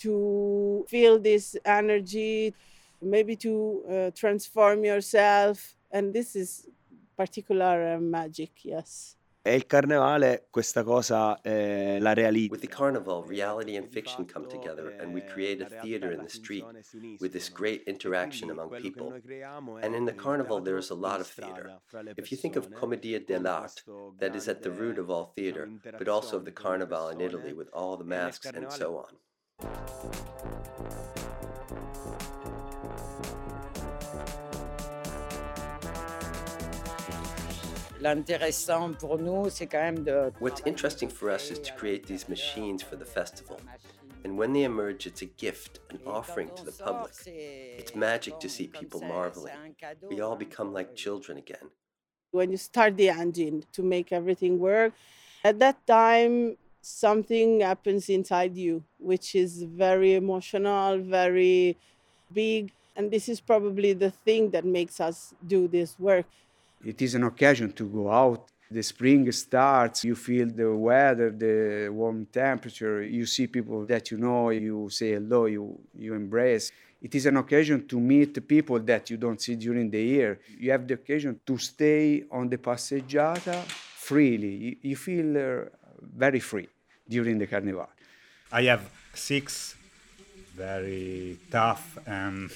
to 0.00 0.84
feel 0.88 1.18
this 1.18 1.56
energy, 1.64 2.54
maybe 3.02 3.36
to 3.36 3.82
uh, 3.90 4.10
transform 4.14 4.84
yourself. 4.84 5.76
And 5.90 6.12
this 6.12 6.36
is 6.36 6.68
particular 7.16 7.94
uh, 7.94 8.00
magic, 8.00 8.50
yes. 8.62 9.16
E 9.46 9.54
il 9.54 9.66
carnevale 9.66 10.48
questa 10.50 10.82
cosa 10.82 11.40
eh, 11.40 11.98
la 12.00 12.12
realizza. 12.14 12.50
With 12.50 12.62
the 12.62 12.66
carnival, 12.66 13.22
reality 13.24 13.76
and 13.76 13.86
fiction 13.88 14.26
come 14.26 14.48
together, 14.48 14.96
and 14.98 15.14
we 15.14 15.22
create 15.22 15.62
a 15.62 15.68
theater 15.68 16.10
in 16.10 16.20
the 16.20 16.28
street 16.28 16.64
with 17.20 17.30
this 17.30 17.48
great 17.48 17.84
interaction 17.86 18.50
among 18.50 18.70
people. 18.80 19.14
And 19.82 19.94
in 19.94 20.04
the 20.04 20.14
carnival, 20.14 20.60
there 20.60 20.78
is 20.78 20.90
a 20.90 20.96
lot 20.96 21.20
of 21.20 21.28
theater. 21.28 21.78
If 22.16 22.32
you 22.32 22.36
think 22.36 22.56
of 22.56 22.74
Commedia 22.74 23.20
dell'arte, 23.20 23.84
that 24.18 24.34
is 24.34 24.48
at 24.48 24.62
the 24.62 24.72
root 24.72 24.98
of 24.98 25.10
all 25.10 25.32
theater, 25.36 25.70
but 25.96 26.08
also 26.08 26.38
of 26.38 26.44
the 26.44 26.50
carnival 26.50 27.08
in 27.10 27.20
Italy 27.20 27.52
with 27.52 27.68
all 27.72 27.96
the 27.96 28.04
masks 28.04 28.46
and 28.46 28.66
so 28.72 28.96
on. 28.98 30.65
L'intéressant 38.06 38.92
pour 38.92 39.18
nous, 39.18 39.50
c'est 39.50 39.66
quand 39.66 39.80
même 39.80 40.04
de. 40.04 40.30
What's 40.38 40.62
interesting 40.64 41.08
for 41.08 41.28
us 41.28 41.50
is 41.50 41.58
to 41.58 41.72
create 41.74 42.06
these 42.06 42.24
euh, 42.24 42.30
machines 42.30 42.80
for 42.80 42.96
the 42.96 43.04
festival. 43.04 43.56
And 44.24 44.38
when 44.38 44.52
they 44.52 44.62
emerge, 44.62 45.06
it's 45.08 45.22
a 45.22 45.30
gift, 45.36 45.80
an 45.90 45.98
offering 46.06 46.50
to 46.54 46.64
the 46.64 46.70
public. 46.70 47.12
It's 47.26 47.96
magic 47.96 48.38
to 48.38 48.48
see 48.48 48.68
people 48.68 49.00
marveling. 49.00 49.74
We 50.08 50.20
all 50.20 50.36
become 50.36 50.72
like 50.72 50.94
children 50.94 51.36
again. 51.38 51.70
When 52.30 52.52
you 52.52 52.58
start 52.58 52.96
the 52.96 53.08
engine 53.08 53.64
to 53.72 53.82
make 53.82 54.12
everything 54.12 54.60
work, 54.60 54.92
at 55.42 55.58
that 55.58 55.84
time, 55.86 56.56
something 56.82 57.60
happens 57.60 58.08
inside 58.08 58.56
you, 58.56 58.84
which 58.98 59.34
is 59.34 59.64
very 59.64 60.14
emotional, 60.14 60.98
very 60.98 61.76
big. 62.32 62.72
And 62.94 63.10
this 63.10 63.28
is 63.28 63.40
probably 63.40 63.94
the 63.94 64.12
thing 64.12 64.50
that 64.50 64.64
makes 64.64 65.00
us 65.00 65.34
do 65.44 65.66
this 65.66 65.98
work. 65.98 66.26
It 66.84 67.02
is 67.02 67.14
an 67.14 67.24
occasion 67.24 67.72
to 67.72 67.84
go 67.84 68.10
out. 68.10 68.50
The 68.70 68.82
spring 68.82 69.30
starts, 69.30 70.04
you 70.04 70.16
feel 70.16 70.48
the 70.48 70.74
weather, 70.74 71.30
the 71.30 71.88
warm 71.90 72.26
temperature, 72.26 73.02
you 73.02 73.24
see 73.24 73.46
people 73.46 73.86
that 73.86 74.10
you 74.10 74.18
know, 74.18 74.50
you 74.50 74.88
say 74.90 75.12
hello, 75.12 75.46
you, 75.46 75.78
you 75.96 76.14
embrace. 76.14 76.72
It 77.00 77.14
is 77.14 77.26
an 77.26 77.36
occasion 77.36 77.86
to 77.86 78.00
meet 78.00 78.48
people 78.48 78.80
that 78.80 79.08
you 79.10 79.18
don't 79.18 79.40
see 79.40 79.54
during 79.54 79.88
the 79.90 80.02
year. 80.02 80.40
You 80.58 80.72
have 80.72 80.88
the 80.88 80.94
occasion 80.94 81.38
to 81.46 81.58
stay 81.58 82.24
on 82.30 82.48
the 82.48 82.58
passeggiata 82.58 83.62
freely. 83.62 84.54
You, 84.54 84.76
you 84.82 84.96
feel 84.96 85.36
uh, 85.36 85.64
very 86.00 86.40
free 86.40 86.68
during 87.08 87.38
the 87.38 87.46
Carnival. 87.46 87.88
I 88.50 88.62
have 88.62 88.90
six 89.14 89.76
very 90.56 91.38
tough 91.50 91.98
and 92.06 92.50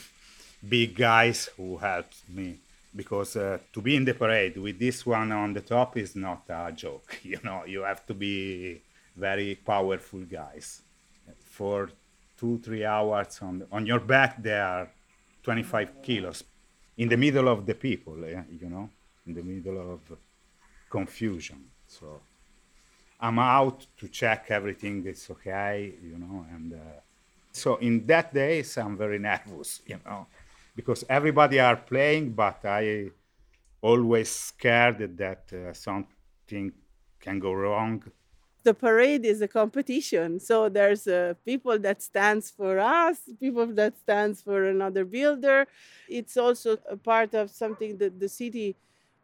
big 0.67 0.97
guys 0.97 1.51
who 1.57 1.77
helped 1.77 2.29
me 2.29 2.59
because 2.95 3.37
uh, 3.37 3.59
to 3.73 3.81
be 3.81 3.97
in 3.97 4.05
the 4.05 4.15
parade 4.15 4.57
with 4.57 4.79
this 4.79 5.07
one 5.07 5.31
on 5.33 5.53
the 5.53 5.61
top 5.61 5.97
is 5.97 6.17
not 6.17 6.43
a 6.49 6.73
joke. 6.73 7.19
You 7.23 7.39
know, 7.45 7.65
you 7.65 7.83
have 7.83 8.05
to 8.07 8.15
be 8.15 8.83
very 9.17 9.55
powerful 9.55 10.21
guys. 10.21 10.83
For 11.45 11.91
two, 12.37 12.59
three 12.59 12.85
hours 12.85 13.39
on, 13.43 13.67
on 13.71 13.87
your 13.87 14.01
back, 14.01 14.43
there 14.43 14.65
are 14.65 14.91
25 15.43 16.03
kilos 16.03 16.45
in 16.97 17.09
the 17.09 17.17
middle 17.17 17.49
of 17.49 17.65
the 17.65 17.75
people, 17.75 18.25
eh, 18.25 18.43
you 18.61 18.69
know, 18.69 18.91
in 19.27 19.35
the 19.35 19.43
middle 19.43 19.93
of 19.93 20.01
confusion. 20.89 21.65
So 21.87 22.21
I'm 23.21 23.39
out 23.39 23.87
to 23.99 24.09
check 24.09 24.47
everything 24.51 25.07
is 25.07 25.29
okay, 25.31 25.95
you 26.03 26.19
know, 26.19 26.47
and 26.53 26.73
uh, 26.73 27.01
so 27.53 27.77
in 27.77 28.07
that 28.07 28.35
days 28.35 28.77
I'm 28.79 28.97
very 28.97 29.19
nervous, 29.19 29.83
you 29.87 30.01
know 30.05 30.27
because 30.75 31.05
everybody 31.09 31.61
are 31.61 31.77
playing, 31.77 32.33
but 32.33 32.65
I 32.65 33.11
always 33.83 34.31
scared 34.31 35.17
that 35.17 35.53
uh, 35.53 35.73
something 35.73 36.73
can 37.19 37.39
go 37.39 37.53
wrong. 37.53 38.03
The 38.63 38.75
parade 38.75 39.25
is 39.25 39.41
a 39.41 39.49
competition, 39.49 40.39
so 40.39 40.69
there's 40.69 41.07
uh, 41.07 41.33
people 41.47 41.79
that 41.79 42.03
stands 42.03 42.51
for 42.51 42.79
us, 42.79 43.19
people 43.39 43.67
that 43.69 43.97
stands 43.97 44.43
for 44.43 44.65
another 44.65 45.07
builder. 45.07 45.67
It's 46.09 46.37
also 46.37 46.77
a 46.89 46.97
part 46.97 47.35
of 47.35 47.51
something 47.51 47.97
that 47.97 48.21
the 48.21 48.29
city 48.29 48.77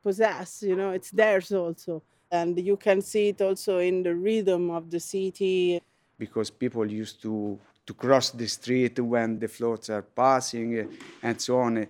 possess. 0.03 0.63
You 0.63 0.75
know, 0.75 0.91
it's 0.93 1.11
theirs 1.11 1.53
also, 1.53 2.03
and 2.31 2.59
you 2.59 2.79
can 2.79 3.03
see 3.03 3.29
it 3.29 3.43
also 3.43 3.79
in 3.79 4.03
the 4.03 4.15
rhythm 4.15 4.71
of 4.71 4.91
the 4.91 5.01
city. 5.01 5.83
Because 6.19 6.51
people 6.51 6.91
used 6.91 7.21
to 7.23 7.59
to 7.87 7.95
cross 7.95 8.31
the 8.31 8.49
street 8.49 8.99
when 8.99 9.39
the 9.39 9.49
floats 9.49 9.91
are 9.91 10.03
passing 10.03 10.99
and 11.23 11.41
so 11.41 11.59
on. 11.61 11.87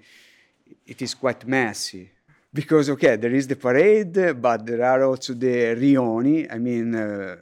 It 0.87 1.03
is 1.03 1.15
quite 1.15 1.47
messy 1.47 2.11
because 2.53 2.91
okay, 2.91 3.17
there 3.17 3.35
is 3.35 3.47
the 3.47 3.57
parade, 3.57 4.41
but 4.41 4.65
there 4.65 4.85
are 4.85 5.05
also 5.05 5.35
the 5.35 5.75
rioni. 5.75 6.53
I 6.53 6.59
mean, 6.59 6.95
uh, 6.95 7.37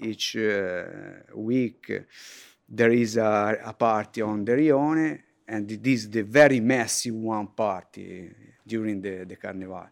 each 0.00 0.36
uh, 0.36 0.84
week 1.34 2.04
there 2.68 2.92
is 2.92 3.16
a, 3.16 3.60
a, 3.64 3.72
party 3.74 4.22
on 4.22 4.44
the 4.44 4.52
rione, 4.52 5.20
and 5.46 5.70
it 5.70 5.86
is 5.86 6.08
the 6.08 6.22
very 6.22 6.60
messy 6.60 7.10
one 7.10 7.48
party 7.48 8.30
during 8.66 9.00
the, 9.00 9.24
the 9.24 9.36
Carnival. 9.36 9.88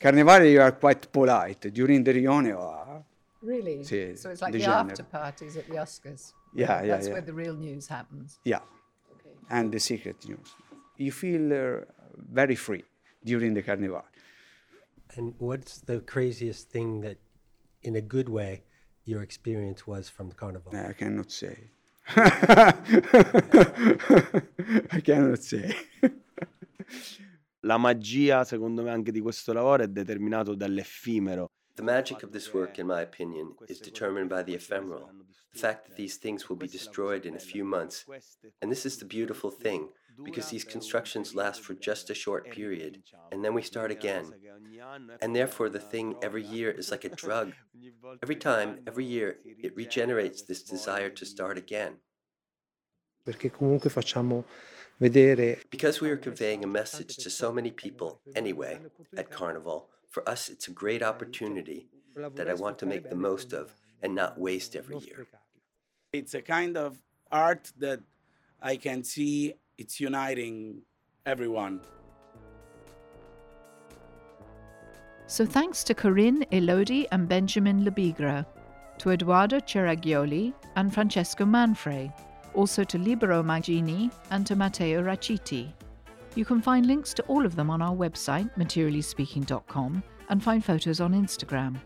Carnival, 0.00 0.44
you 0.44 0.60
are 0.60 0.72
quite 0.72 1.10
polite. 1.10 1.72
During 1.72 2.04
the 2.04 2.12
Rione, 2.12 2.52
oh, 2.52 3.04
Really? 3.44 3.84
Sì, 3.84 4.16
so 4.16 4.30
it's 4.30 4.40
like 4.40 4.52
the 4.52 4.58
the 4.58 4.64
genre. 4.64 4.90
after 4.90 5.04
parties 5.04 5.56
at 5.56 5.66
the 5.68 5.76
Oscars. 5.76 6.32
Yeah, 6.54 6.82
yeah, 6.82 6.94
That's 6.96 7.06
yeah. 7.08 7.12
where 7.14 7.22
the 7.22 7.32
real 7.34 7.54
news 7.54 7.86
happens. 7.88 8.38
yeah, 8.44 8.60
and 9.50 9.70
the 9.70 9.78
secret 9.78 10.16
news. 10.26 10.54
You 10.96 11.12
feel 11.12 11.52
uh, 11.52 11.84
very 12.32 12.54
free 12.54 12.84
during 13.24 13.52
the 13.54 13.62
Carnival. 13.62 14.02
And 15.16 15.34
what's 15.38 15.80
the 15.82 16.00
craziest 16.00 16.70
thing 16.70 17.00
that, 17.02 17.18
in 17.82 17.96
a 17.96 18.00
good 18.00 18.28
way, 18.28 18.62
your 19.04 19.22
experience 19.22 19.86
was 19.86 20.08
from 20.08 20.28
the 20.28 20.34
carnival? 20.34 20.72
I 20.74 20.92
cannot 20.94 21.30
say. 21.30 21.70
I 24.92 25.00
cannot 25.04 25.42
say. 25.42 25.74
La 27.60 27.78
magia, 27.78 28.44
secondo 28.44 28.82
me, 28.82 28.90
anche 28.90 29.10
di 29.12 29.20
questo 29.20 29.52
lavoro 29.52 29.82
è 29.82 29.88
determinato 29.88 30.54
dall'effimero. 30.54 31.50
The 31.76 31.82
magic 31.82 32.22
of 32.22 32.32
this 32.32 32.54
work, 32.54 32.78
in 32.78 32.86
my 32.86 33.00
opinion, 33.02 33.54
is 33.68 33.80
determined 33.80 34.30
by 34.30 34.42
the 34.44 34.54
ephemeral, 34.54 35.10
the 35.52 35.58
fact 35.58 35.86
that 35.86 35.96
these 35.96 36.16
things 36.16 36.48
will 36.48 36.56
be 36.56 36.68
destroyed 36.68 37.26
in 37.26 37.34
a 37.34 37.40
few 37.52 37.64
months. 37.64 38.04
And 38.62 38.70
this 38.70 38.86
is 38.86 38.98
the 38.98 39.04
beautiful 39.04 39.50
thing, 39.50 39.88
because 40.24 40.50
these 40.50 40.64
constructions 40.64 41.34
last 41.34 41.60
for 41.60 41.74
just 41.74 42.10
a 42.10 42.14
short 42.14 42.50
period, 42.50 43.02
and 43.32 43.44
then 43.44 43.54
we 43.54 43.62
start 43.62 43.90
again. 43.90 44.32
And 45.20 45.34
therefore, 45.34 45.68
the 45.68 45.80
thing 45.80 46.14
every 46.22 46.44
year 46.44 46.70
is 46.70 46.90
like 46.90 47.04
a 47.04 47.08
drug. 47.22 47.52
Every 48.22 48.36
time, 48.36 48.80
every 48.86 49.04
year, 49.04 49.38
it 49.44 49.74
regenerates 49.74 50.42
this 50.42 50.62
desire 50.62 51.10
to 51.10 51.26
start 51.26 51.58
again. 51.58 51.98
Perché 53.24 53.50
comunque 53.50 53.88
facciamo 53.88 54.44
vedere 54.98 55.58
Because 55.70 56.00
we 56.00 56.10
are 56.10 56.18
conveying 56.18 56.62
a 56.62 56.66
message 56.66 57.16
to 57.16 57.30
so 57.30 57.50
many 57.50 57.70
people, 57.70 58.20
anyway, 58.34 58.80
at 59.16 59.30
Carnival, 59.30 59.88
for 60.14 60.26
us 60.28 60.48
it's 60.48 60.68
a 60.68 60.70
great 60.70 61.02
opportunity 61.02 61.88
that 62.36 62.48
I 62.48 62.54
want 62.54 62.78
to 62.78 62.86
make 62.86 63.10
the 63.10 63.16
most 63.16 63.52
of 63.52 63.74
and 64.00 64.14
not 64.14 64.38
waste 64.38 64.76
every 64.76 64.98
year. 64.98 65.26
It's 66.12 66.34
a 66.34 66.42
kind 66.42 66.76
of 66.76 67.02
art 67.32 67.72
that 67.78 68.00
I 68.62 68.76
can 68.76 69.02
see 69.02 69.54
it's 69.76 69.98
uniting 70.00 70.82
everyone. 71.26 71.80
So 75.26 75.44
thanks 75.44 75.82
to 75.84 75.94
Corinne, 75.94 76.44
Elodie, 76.52 77.08
and 77.10 77.28
Benjamin 77.28 77.84
Lebigre, 77.84 78.46
to 78.98 79.10
Eduardo 79.10 79.58
Ceragioli 79.58 80.54
and 80.76 80.94
Francesco 80.94 81.44
Manfrey, 81.44 82.12
also 82.54 82.84
to 82.84 82.98
Libero 82.98 83.42
Maggini 83.42 84.12
and 84.30 84.46
to 84.46 84.54
Matteo 84.54 85.02
Raciti. 85.02 85.72
You 86.34 86.44
can 86.44 86.60
find 86.60 86.86
links 86.86 87.14
to 87.14 87.22
all 87.24 87.46
of 87.46 87.54
them 87.54 87.70
on 87.70 87.80
our 87.80 87.94
website, 87.94 88.50
materiallyspeaking.com, 88.56 90.02
and 90.28 90.42
find 90.42 90.64
photos 90.64 91.00
on 91.00 91.12
Instagram 91.12 91.76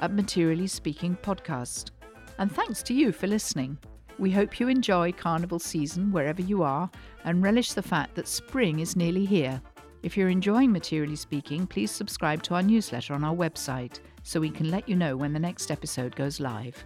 at 0.00 0.12
Materially 0.12 0.66
Speaking 0.66 1.16
Podcast. 1.22 1.90
And 2.38 2.50
thanks 2.50 2.82
to 2.84 2.94
you 2.94 3.12
for 3.12 3.28
listening. 3.28 3.78
We 4.18 4.30
hope 4.30 4.58
you 4.58 4.68
enjoy 4.68 5.12
Carnival 5.12 5.58
season 5.58 6.10
wherever 6.10 6.42
you 6.42 6.62
are 6.62 6.90
and 7.24 7.42
relish 7.42 7.72
the 7.72 7.82
fact 7.82 8.14
that 8.16 8.26
spring 8.26 8.80
is 8.80 8.96
nearly 8.96 9.24
here. 9.24 9.60
If 10.02 10.16
you're 10.16 10.28
enjoying 10.28 10.72
Materially 10.72 11.16
Speaking, 11.16 11.66
please 11.66 11.92
subscribe 11.92 12.42
to 12.44 12.54
our 12.54 12.62
newsletter 12.62 13.14
on 13.14 13.22
our 13.22 13.34
website 13.34 14.00
so 14.24 14.40
we 14.40 14.50
can 14.50 14.70
let 14.70 14.88
you 14.88 14.96
know 14.96 15.16
when 15.16 15.32
the 15.32 15.38
next 15.38 15.70
episode 15.70 16.16
goes 16.16 16.40
live. 16.40 16.84